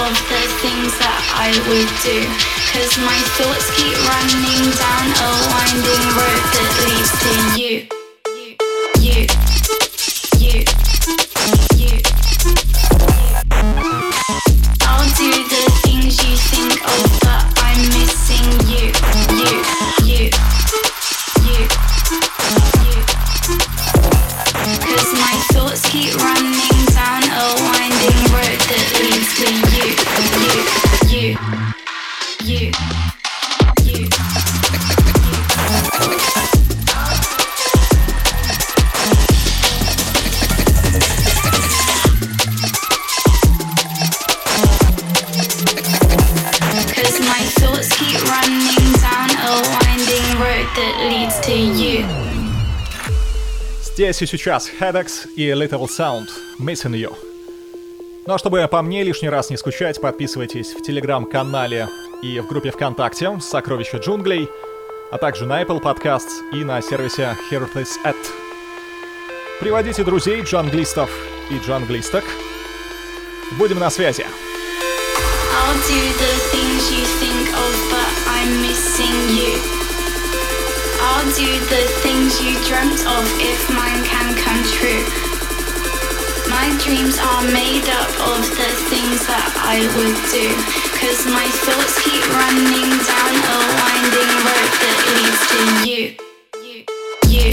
of 0.00 0.12
the 0.28 0.42
things 0.62 0.92
that 0.98 1.20
I 1.36 1.50
would 1.68 1.90
do. 2.04 2.18
Cause 2.72 2.96
my 3.02 3.18
thoughts 3.36 3.66
keep 3.76 3.96
running 4.08 4.70
down 4.78 5.06
a 5.10 5.30
winding 5.50 6.04
road 6.16 6.44
that 6.54 6.70
leads 6.86 7.12
to 7.22 7.32
you. 7.58 7.74
You, 9.00 9.26
you, 10.38 10.64
you. 10.64 10.79
Здесь 54.10 54.22
и 54.22 54.26
сейчас 54.26 54.68
Headax 54.80 55.28
и 55.36 55.50
Little 55.50 55.86
Sound 55.86 56.30
Missing 56.58 56.94
You. 56.94 57.16
Ну 58.26 58.34
а 58.34 58.38
чтобы 58.38 58.66
по 58.68 58.82
мне 58.82 59.04
лишний 59.04 59.28
раз 59.28 59.50
не 59.50 59.56
скучать, 59.56 60.00
подписывайтесь 60.00 60.72
в 60.72 60.82
телеграм-канале 60.82 61.88
и 62.20 62.40
в 62.40 62.48
группе 62.48 62.72
ВКонтакте 62.72 63.38
«Сокровища 63.40 63.98
джунглей», 63.98 64.48
а 65.12 65.18
также 65.18 65.46
на 65.46 65.62
Apple 65.62 65.80
Podcasts 65.80 66.40
и 66.52 66.64
на 66.64 66.82
сервисе 66.82 67.36
Here 67.52 67.72
This 67.72 67.90
At. 68.04 68.16
Приводите 69.60 70.02
друзей, 70.02 70.42
джанглистов 70.42 71.08
и 71.48 71.64
джанглисток. 71.64 72.24
Будем 73.60 73.78
на 73.78 73.90
связи. 73.90 74.26
I'll 81.20 81.36
do 81.36 81.52
the 81.68 81.84
things 82.00 82.40
you 82.40 82.56
dreamt 82.64 83.04
of 83.04 83.24
if 83.44 83.68
mine 83.68 84.02
can 84.08 84.32
come 84.40 84.56
true. 84.72 85.04
My 86.48 86.64
dreams 86.80 87.18
are 87.20 87.44
made 87.52 87.84
up 87.92 88.08
of 88.24 88.40
the 88.56 88.70
things 88.88 89.26
that 89.28 89.52
I 89.60 89.84
would 90.00 90.16
do. 90.32 90.48
Cause 90.96 91.28
my 91.28 91.44
thoughts 91.60 92.00
keep 92.00 92.24
running 92.32 92.88
down 93.04 93.36
a 93.36 93.56
winding 93.84 94.32
road 94.48 94.72
that 94.80 94.96
leads 95.12 95.44
to 95.52 95.60
you. 95.84 96.16
You, 96.64 96.88
you, 97.28 97.52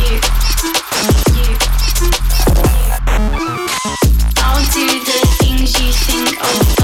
you, 0.00 0.16
you. 1.28 1.52
I'll 4.40 4.64
do 4.72 4.88
the 5.04 5.20
things 5.36 5.68
you 5.78 5.92
think 5.92 6.40
of. 6.40 6.77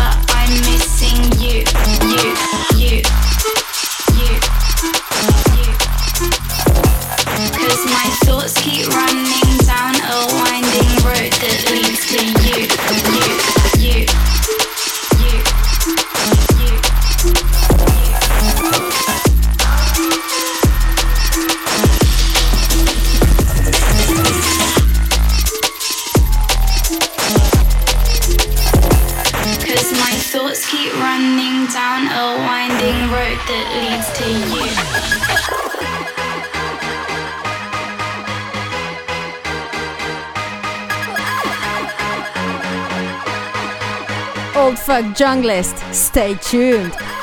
Fuck 44.85 45.15
Junglist. 45.17 45.79
Stay 45.95 46.35
tuned. 46.35 47.14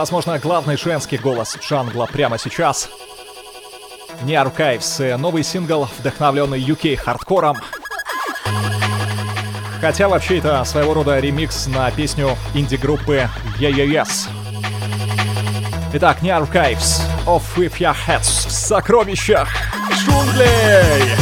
Возможно, 0.00 0.38
главный 0.38 0.78
женский 0.78 1.18
голос 1.18 1.58
Джангла 1.60 2.06
прямо 2.06 2.38
сейчас. 2.38 2.88
Не 4.22 4.32
Archives, 4.32 5.04
э, 5.04 5.18
новый 5.18 5.44
сингл, 5.44 5.90
вдохновленный 5.98 6.58
UK 6.58 6.96
хардкором. 6.96 7.58
Хотя 9.78 10.08
вообще 10.08 10.38
это 10.38 10.64
своего 10.64 10.94
рода 10.94 11.20
ремикс 11.20 11.66
на 11.66 11.90
песню 11.90 12.38
инди-группы 12.54 13.28
Yeah 13.58 13.70
Yeah 13.70 14.02
Yes. 14.02 14.30
Итак, 15.92 16.22
не 16.22 16.30
Archives, 16.30 17.02
Off 17.26 17.42
With 17.56 17.76
Your 17.76 17.94
Heads 17.94 18.48
в 18.48 18.50
сокровищах 18.50 19.50
джунглей! 19.92 21.19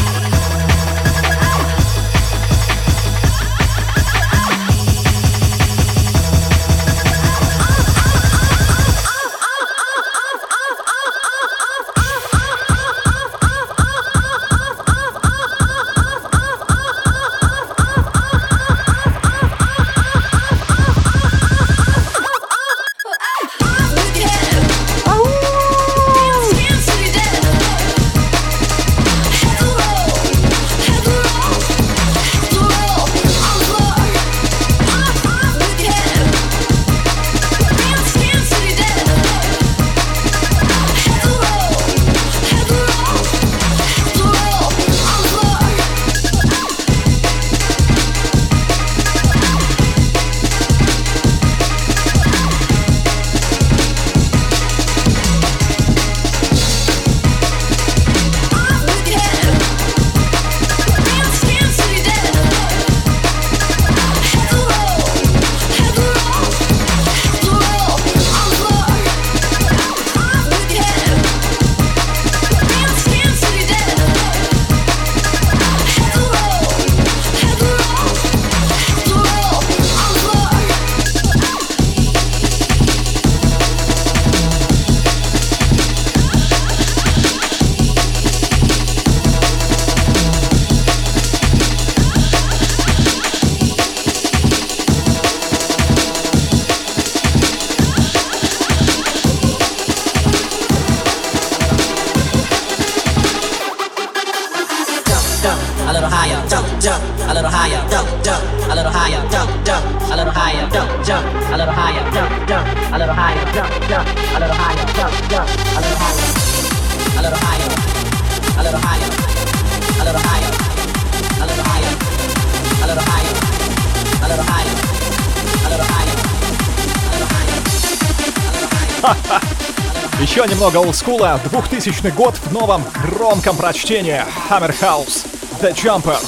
Немного 130.58 130.78
олдскула, 130.78 131.40
2000 131.44 132.10
год 132.16 132.34
в 132.34 132.52
новом 132.52 132.82
громком 132.92 133.56
прочтении 133.56 134.20
Hammer 134.50 134.74
House, 134.80 135.24
The 135.60 135.72
Jumper, 135.72 136.18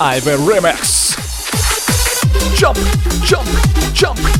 Ivy 0.00 0.36
Remix. 0.44 1.16
Jump, 2.56 2.76
jump, 3.22 3.46
jump. 3.94 4.35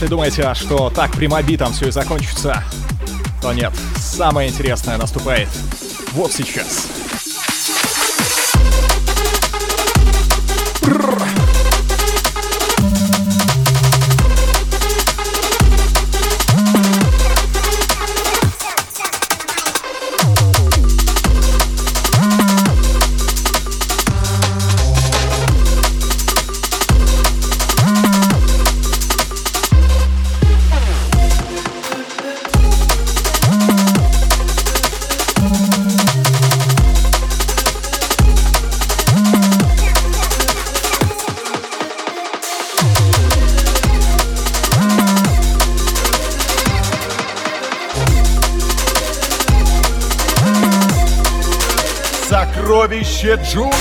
Если 0.00 0.08
думаете, 0.08 0.54
что 0.54 0.88
так 0.88 1.12
прямобитом 1.12 1.74
все 1.74 1.88
и 1.88 1.90
закончится, 1.90 2.64
то 3.42 3.52
нет, 3.52 3.70
самое 3.98 4.48
интересное 4.48 4.96
наступает 4.96 5.50
вот 6.12 6.32
сейчас. 6.32 6.86
Сокровище 53.20 53.36
джунглей! 53.44 53.79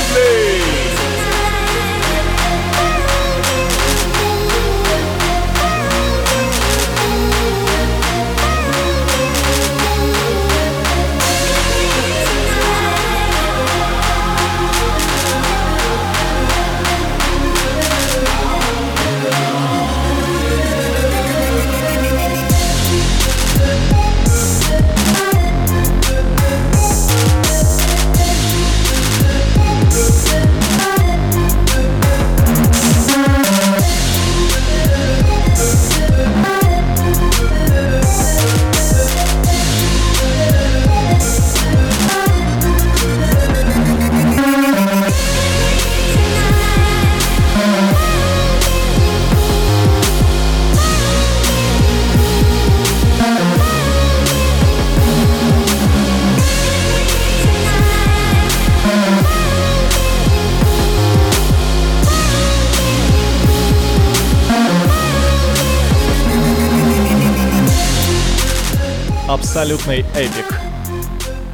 Абсолютный 69.49 70.01
эпик. 70.13 70.45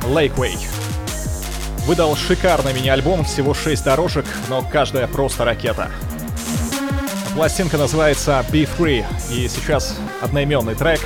Lakeway. 0.01 0.57
Выдал 1.85 2.13
шикарный 2.17 2.73
мини-альбом, 2.73 3.23
всего 3.23 3.53
6 3.53 3.85
дорожек, 3.85 4.25
но 4.49 4.61
каждая 4.69 5.07
просто 5.07 5.45
ракета. 5.45 5.89
Пластинка 7.35 7.77
называется 7.77 8.45
Be 8.51 8.67
Free, 8.67 9.05
и 9.31 9.47
сейчас 9.47 9.95
одноименный 10.19 10.75
трек. 10.75 10.99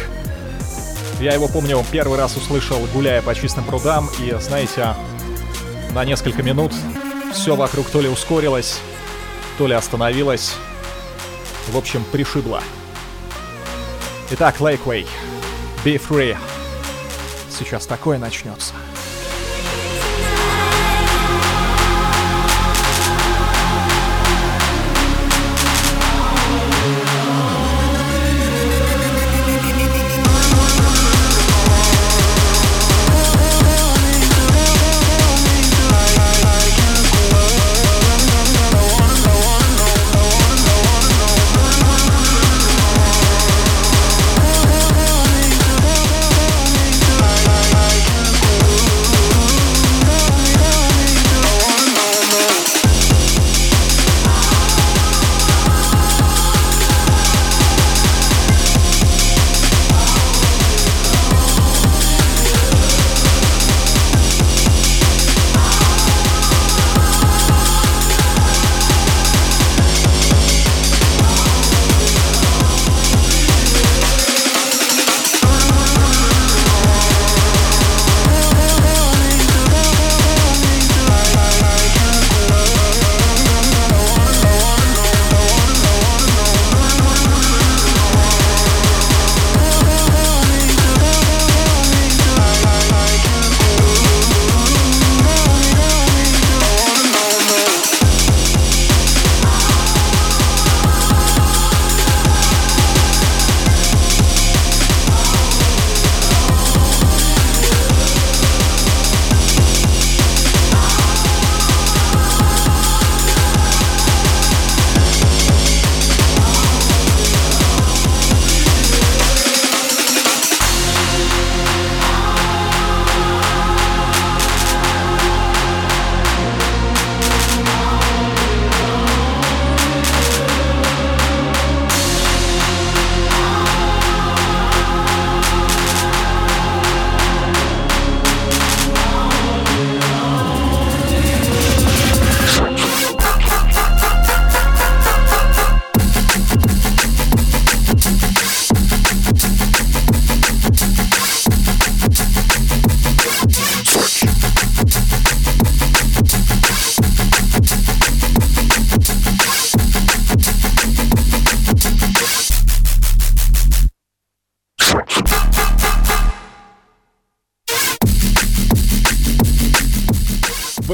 Я 1.19 1.33
его 1.33 1.47
помню, 1.47 1.85
первый 1.91 2.17
раз 2.17 2.35
услышал, 2.35 2.79
гуляя 2.91 3.21
по 3.21 3.35
чистым 3.35 3.65
прудам, 3.65 4.09
и, 4.19 4.35
знаете, 4.41 4.95
на 5.91 6.03
несколько 6.03 6.41
минут 6.41 6.73
все 7.31 7.55
вокруг 7.55 7.87
то 7.91 8.01
ли 8.01 8.09
ускорилось, 8.09 8.79
то 9.59 9.67
ли 9.67 9.75
остановилось. 9.75 10.55
В 11.67 11.77
общем, 11.77 12.03
пришибло. 12.11 12.63
Итак, 14.31 14.55
Lakeway. 14.59 15.05
Be 15.85 16.01
Free 16.01 16.35
сейчас 17.59 17.85
такое 17.85 18.17
начнется. 18.17 18.73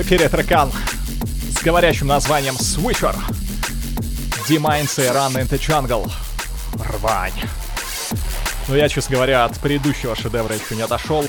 Эфире 0.06 0.30
трекан 0.30 0.72
с 1.60 1.64
говорящим 1.64 2.06
названием 2.06 2.54
Switcher. 2.58 3.16
D-Minds 4.48 5.04
и 5.04 5.10
Run 5.10 5.34
into 5.34 5.58
Jungle. 5.58 6.12
Рвань. 6.76 7.34
Но 8.68 8.76
я, 8.76 8.88
честно 8.88 9.16
говоря, 9.16 9.46
от 9.46 9.60
предыдущего 9.60 10.16
шедевра 10.16 10.54
еще 10.54 10.76
не 10.76 10.84
отошел. 10.84 11.26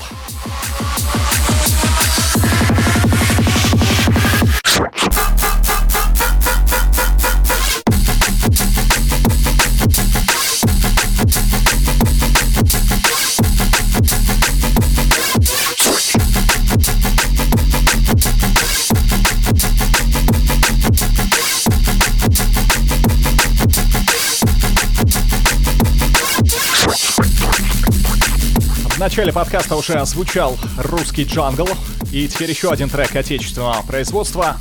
Начале 29.17 29.33
подкаста 29.33 29.75
уже 29.75 29.95
озвучал 29.95 30.59
русский 30.77 31.23
джангл, 31.23 31.67
и 32.11 32.27
теперь 32.27 32.51
еще 32.51 32.71
один 32.71 32.87
трек 32.87 33.15
отечественного 33.15 33.81
производства. 33.81 34.57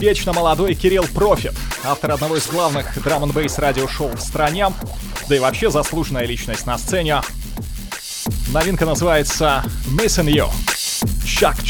Вечно 0.00 0.32
молодой 0.32 0.74
Кирилл 0.74 1.04
Профит, 1.14 1.52
автор 1.84 2.10
одного 2.10 2.36
из 2.36 2.48
главных 2.48 3.00
драм 3.00 3.22
н 3.22 3.30
бейс 3.30 3.58
радиошоу 3.58 4.08
в 4.08 4.20
стране, 4.20 4.72
да 5.28 5.36
и 5.36 5.38
вообще 5.38 5.70
заслуженная 5.70 6.26
личность 6.26 6.66
на 6.66 6.78
сцене. 6.78 7.20
Новинка 8.48 8.86
называется 8.86 9.62
Missing 9.86 10.26
You. 10.26 10.50
Чак, 11.24 11.62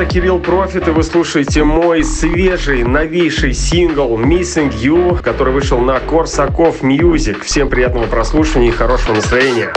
это 0.00 0.14
Кирилл 0.14 0.38
Профит, 0.38 0.88
и 0.88 0.92
вы 0.92 1.02
слушаете 1.02 1.62
мой 1.62 2.04
свежий, 2.04 2.84
новейший 2.84 3.52
сингл 3.52 4.18
Missing 4.18 4.72
You, 4.72 5.20
который 5.22 5.52
вышел 5.52 5.78
на 5.78 6.00
Корсаков 6.00 6.82
Music. 6.82 7.44
Всем 7.44 7.68
приятного 7.68 8.06
прослушивания 8.06 8.68
и 8.68 8.72
хорошего 8.72 9.16
настроения. 9.16 9.72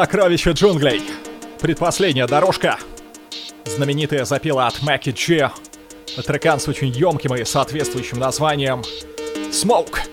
Сокровище 0.00 0.52
джунглей. 0.52 1.02
Предпоследняя 1.60 2.26
дорожка. 2.26 2.78
Знаменитая 3.66 4.24
запила 4.24 4.66
от 4.66 4.80
Маки 4.80 5.10
Джи. 5.10 5.50
Трекан 6.24 6.58
с 6.58 6.66
очень 6.68 6.88
емким 6.88 7.34
и 7.34 7.44
соответствующим 7.44 8.18
названием 8.18 8.82
Smoke. 9.52 10.09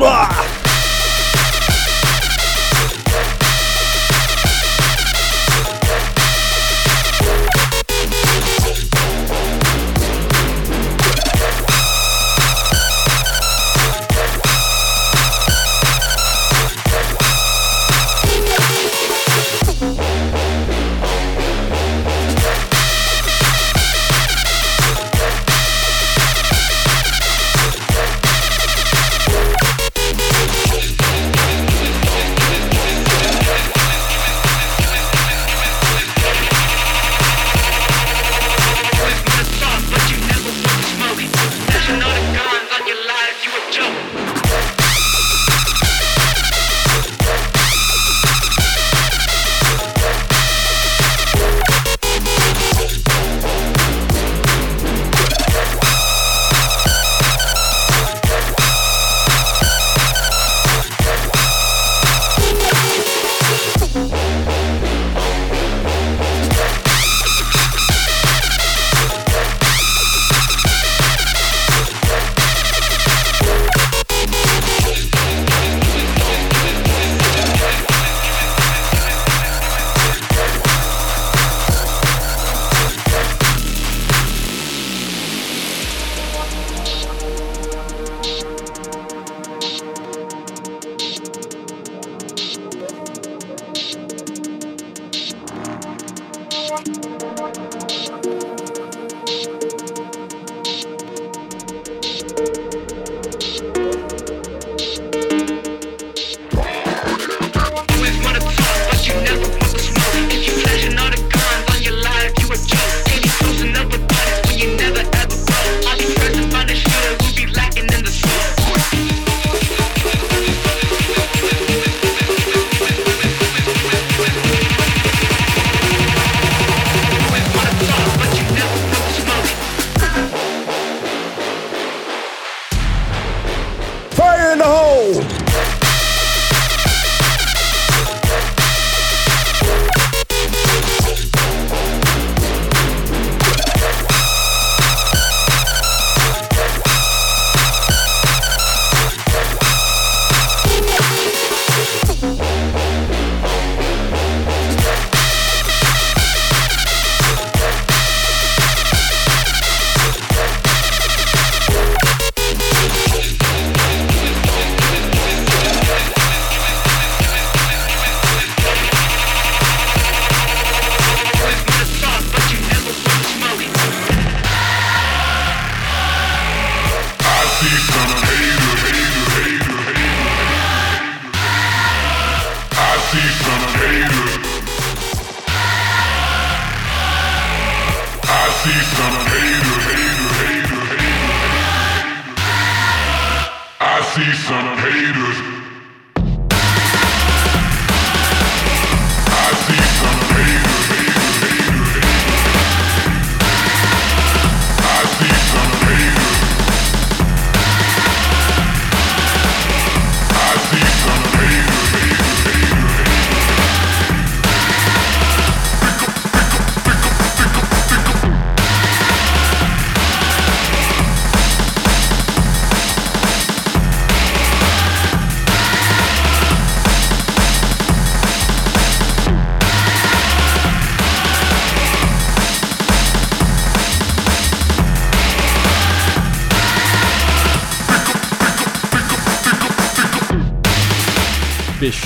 blah. 0.00 0.33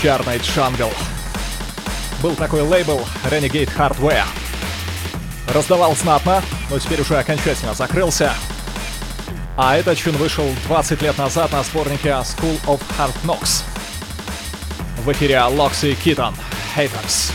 Пещерный 0.00 0.38
jungle. 0.38 0.92
Был 2.22 2.36
такой 2.36 2.60
лейбл 2.60 3.00
Renegade 3.24 3.68
Hardware. 3.76 4.22
Раздавал 5.52 5.96
знатно, 5.96 6.40
но 6.70 6.78
теперь 6.78 7.00
уже 7.00 7.18
окончательно 7.18 7.74
закрылся. 7.74 8.32
А 9.56 9.76
этот 9.76 9.98
tune 9.98 10.16
вышел 10.16 10.48
20 10.68 11.02
лет 11.02 11.18
назад 11.18 11.50
на 11.50 11.64
сборнике 11.64 12.10
School 12.10 12.60
of 12.66 12.80
Hard 12.96 13.12
Knocks. 13.24 13.64
В 14.98 15.10
эфире 15.10 15.42
Loxy 15.42 15.82
и 15.82 15.96
Keaton. 15.96 16.36
Haters. 16.76 17.32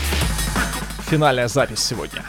Финальная 1.10 1.48
запись 1.48 1.80
сегодня. 1.80 2.22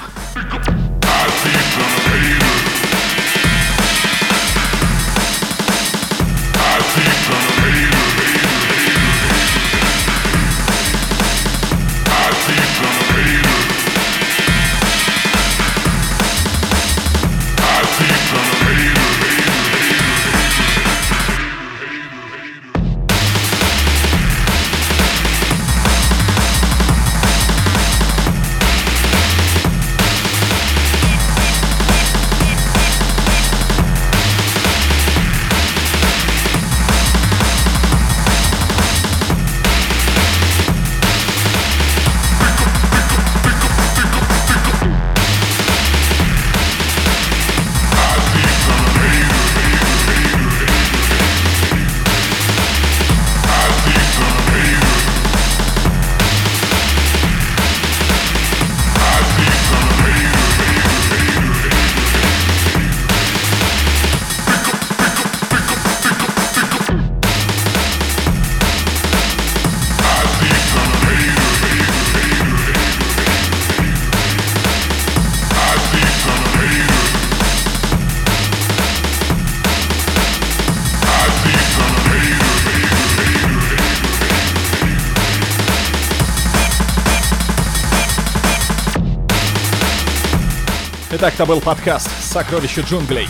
Это 91.36 91.46
был 91.46 91.60
подкаст 91.60 92.10
«Сокровище 92.22 92.80
джунглей». 92.80 93.28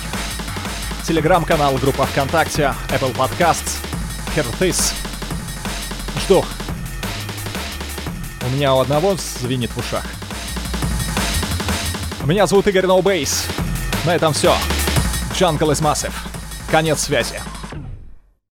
Телеграм-канал, 1.07 1.73
группа 1.81 2.05
ВКонтакте, 2.05 2.71
Apple 2.89 3.15
Podcasts, 3.15 3.79
Хертыс. 4.35 4.93
Жду. 6.21 6.45
У 8.45 8.49
меня 8.55 8.75
у 8.75 8.79
одного 8.81 9.15
звенит 9.15 9.71
в 9.71 9.79
ушах. 9.79 10.05
Меня 12.25 12.45
зовут 12.45 12.67
Игорь 12.67 12.85
Ноубейс. 12.85 13.47
No 14.03 14.09
На 14.09 14.15
этом 14.15 14.33
все. 14.33 14.53
Jungle 15.31 15.71
is 15.71 15.81
Massive. 15.81 16.13
Конец 16.69 16.99
связи. 17.01 17.41